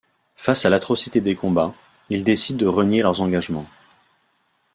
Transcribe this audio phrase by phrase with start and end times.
[0.33, 1.75] Face à l'atrocité des combats,
[2.09, 3.67] ils décident de renier leur engagement.